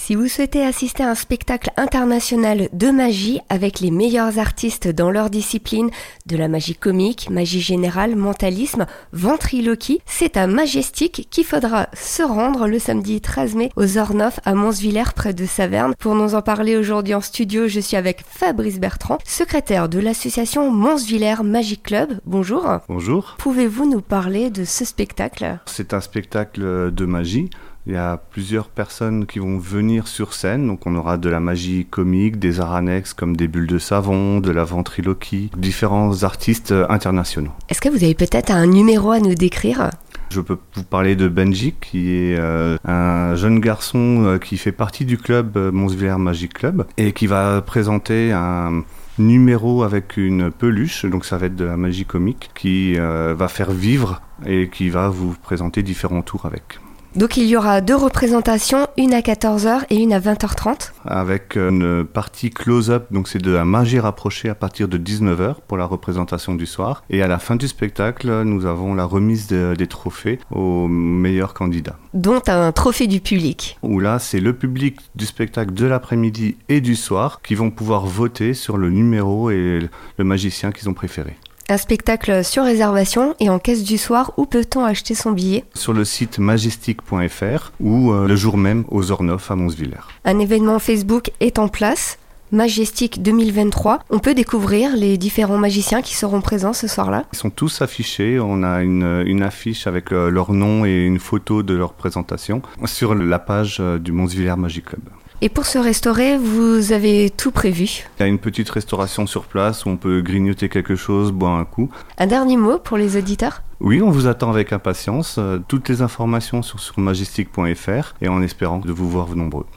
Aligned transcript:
Si 0.00 0.14
vous 0.14 0.28
souhaitez 0.28 0.64
assister 0.64 1.02
à 1.02 1.10
un 1.10 1.14
spectacle 1.14 1.70
international 1.76 2.68
de 2.72 2.90
magie 2.90 3.40
avec 3.48 3.80
les 3.80 3.90
meilleurs 3.90 4.38
artistes 4.38 4.88
dans 4.88 5.10
leur 5.10 5.28
discipline, 5.28 5.90
de 6.24 6.36
la 6.36 6.46
magie 6.48 6.76
comique, 6.76 7.28
magie 7.30 7.60
générale, 7.60 8.14
mentalisme, 8.14 8.86
ventriloquie, 9.12 10.00
c'est 10.06 10.36
à 10.36 10.46
Majestic 10.46 11.26
qu'il 11.30 11.44
faudra 11.44 11.88
se 11.92 12.22
rendre 12.22 12.68
le 12.68 12.78
samedi 12.78 13.20
13 13.20 13.56
mai 13.56 13.70
aux 13.76 13.98
Ornoff 13.98 14.38
à 14.44 14.54
Monsvillers 14.54 15.12
près 15.14 15.34
de 15.34 15.44
Saverne. 15.44 15.94
Pour 15.98 16.14
nous 16.14 16.36
en 16.36 16.42
parler 16.42 16.76
aujourd'hui 16.76 17.14
en 17.14 17.20
studio, 17.20 17.66
je 17.66 17.80
suis 17.80 17.96
avec 17.96 18.24
Fabrice 18.26 18.78
Bertrand, 18.78 19.18
secrétaire 19.26 19.88
de 19.88 19.98
l'association 19.98 20.70
Monsvillers 20.70 21.42
Magic 21.42 21.82
Club. 21.82 22.20
Bonjour. 22.24 22.66
Bonjour. 22.88 23.34
Pouvez-vous 23.38 23.90
nous 23.90 24.00
parler 24.00 24.48
de 24.48 24.64
ce 24.64 24.84
spectacle? 24.84 25.58
C'est 25.66 25.92
un 25.92 26.00
spectacle 26.00 26.92
de 26.92 27.04
magie 27.04 27.50
il 27.88 27.94
y 27.94 27.96
a 27.96 28.18
plusieurs 28.18 28.68
personnes 28.68 29.24
qui 29.24 29.38
vont 29.38 29.58
venir 29.58 30.06
sur 30.06 30.34
scène, 30.34 30.66
donc 30.66 30.86
on 30.86 30.94
aura 30.94 31.16
de 31.16 31.30
la 31.30 31.40
magie 31.40 31.86
comique, 31.86 32.38
des 32.38 32.60
arts 32.60 32.74
annexes 32.74 33.14
comme 33.14 33.34
des 33.34 33.48
bulles 33.48 33.66
de 33.66 33.78
savon, 33.78 34.40
de 34.40 34.50
la 34.50 34.62
ventriloquie, 34.62 35.50
différents 35.56 36.22
artistes 36.22 36.74
internationaux. 36.90 37.52
Est-ce 37.70 37.80
que 37.80 37.88
vous 37.88 38.04
avez 38.04 38.14
peut-être 38.14 38.50
un 38.50 38.66
numéro 38.66 39.10
à 39.10 39.20
nous 39.20 39.34
décrire? 39.34 39.90
Je 40.30 40.42
peux 40.42 40.58
vous 40.74 40.82
parler 40.82 41.16
de 41.16 41.28
Benji, 41.28 41.74
qui 41.80 42.10
est 42.10 42.36
euh, 42.38 42.76
un 42.84 43.34
jeune 43.34 43.60
garçon 43.60 44.24
euh, 44.26 44.38
qui 44.38 44.58
fait 44.58 44.72
partie 44.72 45.06
du 45.06 45.16
club 45.16 45.56
euh, 45.56 45.72
Monsvillers 45.72 46.18
Magic 46.18 46.52
Club 46.52 46.86
et 46.98 47.12
qui 47.12 47.26
va 47.26 47.62
présenter 47.62 48.32
un 48.32 48.84
numéro 49.18 49.82
avec 49.82 50.18
une 50.18 50.50
peluche, 50.50 51.06
donc 51.06 51.24
ça 51.24 51.38
va 51.38 51.46
être 51.46 51.56
de 51.56 51.64
la 51.64 51.78
magie 51.78 52.04
comique, 52.04 52.50
qui 52.54 52.94
va 52.94 53.48
faire 53.48 53.72
vivre 53.72 54.22
et 54.46 54.68
qui 54.68 54.90
va 54.90 55.08
vous 55.08 55.34
présenter 55.42 55.82
différents 55.82 56.22
tours 56.22 56.46
avec. 56.46 56.78
Donc 57.16 57.36
il 57.36 57.46
y 57.46 57.56
aura 57.56 57.80
deux 57.80 57.96
représentations, 57.96 58.86
une 58.96 59.14
à 59.14 59.20
14h 59.20 59.84
et 59.90 59.96
une 59.96 60.12
à 60.12 60.20
20h30. 60.20 60.92
Avec 61.04 61.56
une 61.56 62.04
partie 62.04 62.50
close-up, 62.50 63.06
donc 63.10 63.28
c'est 63.28 63.40
de 63.40 63.50
la 63.50 63.64
magie 63.64 63.98
rapprochée 63.98 64.48
à 64.48 64.54
partir 64.54 64.88
de 64.88 64.98
19h 64.98 65.56
pour 65.66 65.78
la 65.78 65.86
représentation 65.86 66.54
du 66.54 66.66
soir. 66.66 67.02
Et 67.10 67.22
à 67.22 67.26
la 67.26 67.38
fin 67.38 67.56
du 67.56 67.66
spectacle, 67.66 68.42
nous 68.42 68.66
avons 68.66 68.94
la 68.94 69.04
remise 69.04 69.48
des 69.48 69.86
trophées 69.86 70.38
aux 70.50 70.86
meilleurs 70.86 71.54
candidats. 71.54 71.96
Dont 72.14 72.42
un 72.46 72.72
trophée 72.72 73.06
du 73.06 73.20
public. 73.20 73.78
Où 73.82 74.00
là, 74.00 74.18
c'est 74.18 74.40
le 74.40 74.52
public 74.52 74.98
du 75.14 75.26
spectacle 75.26 75.72
de 75.72 75.86
l'après-midi 75.86 76.56
et 76.68 76.80
du 76.80 76.94
soir 76.94 77.40
qui 77.42 77.54
vont 77.54 77.70
pouvoir 77.70 78.06
voter 78.06 78.54
sur 78.54 78.76
le 78.76 78.90
numéro 78.90 79.50
et 79.50 79.80
le 80.18 80.24
magicien 80.24 80.72
qu'ils 80.72 80.88
ont 80.88 80.94
préféré. 80.94 81.36
Un 81.70 81.76
spectacle 81.76 82.44
sur 82.44 82.64
réservation 82.64 83.34
et 83.40 83.50
en 83.50 83.58
caisse 83.58 83.84
du 83.84 83.98
soir, 83.98 84.32
où 84.38 84.46
peut-on 84.46 84.86
acheter 84.86 85.14
son 85.14 85.32
billet? 85.32 85.64
Sur 85.74 85.92
le 85.92 86.06
site 86.06 86.38
majestic.fr 86.38 87.72
ou 87.78 88.10
euh, 88.10 88.26
le 88.26 88.36
jour 88.36 88.56
même 88.56 88.86
aux 88.88 89.10
Ornoff 89.10 89.50
à 89.50 89.54
Monsvillers. 89.54 90.08
Un 90.24 90.38
événement 90.38 90.78
Facebook 90.78 91.30
est 91.40 91.58
en 91.58 91.68
place. 91.68 92.18
Majestic 92.52 93.22
2023. 93.22 93.98
On 94.08 94.18
peut 94.18 94.32
découvrir 94.32 94.96
les 94.96 95.18
différents 95.18 95.58
magiciens 95.58 96.00
qui 96.00 96.16
seront 96.16 96.40
présents 96.40 96.72
ce 96.72 96.86
soir-là 96.86 97.26
Ils 97.34 97.38
sont 97.38 97.50
tous 97.50 97.82
affichés. 97.82 98.40
On 98.40 98.62
a 98.62 98.80
une, 98.80 99.42
affiche 99.42 99.86
avec 99.86 100.10
leur 100.10 100.54
nom 100.54 100.86
et 100.86 101.04
une 101.04 101.18
photo 101.18 101.62
de 101.62 101.74
leur 101.74 101.92
présentation 101.92 102.62
sur 102.86 103.14
la 103.14 103.38
page 103.38 103.76
euh, 103.80 103.98
du 103.98 104.12
Monsvillers 104.12 104.56
Magic 104.56 104.86
Club. 104.86 105.02
Et 105.40 105.48
pour 105.48 105.66
se 105.66 105.78
restaurer, 105.78 106.36
vous 106.36 106.90
avez 106.90 107.30
tout 107.30 107.52
prévu 107.52 108.04
Il 108.18 108.22
y 108.22 108.24
a 108.24 108.26
une 108.26 108.40
petite 108.40 108.68
restauration 108.70 109.24
sur 109.28 109.44
place 109.44 109.84
où 109.84 109.90
on 109.90 109.96
peut 109.96 110.20
grignoter 110.20 110.68
quelque 110.68 110.96
chose, 110.96 111.30
boire 111.30 111.54
un 111.54 111.64
coup. 111.64 111.90
Un 112.18 112.26
dernier 112.26 112.56
mot 112.56 112.80
pour 112.80 112.96
les 112.96 113.16
auditeurs? 113.16 113.62
Oui, 113.78 114.02
on 114.02 114.10
vous 114.10 114.26
attend 114.26 114.50
avec 114.50 114.72
impatience. 114.72 115.36
Euh, 115.38 115.60
toutes 115.68 115.88
les 115.88 116.02
informations 116.02 116.62
sont 116.62 116.78
sur 116.78 116.98
majestic.fr 116.98 118.14
et 118.20 118.26
en 118.26 118.42
espérant 118.42 118.78
de 118.78 118.90
vous 118.90 119.08
voir 119.08 119.36
nombreux. 119.36 119.66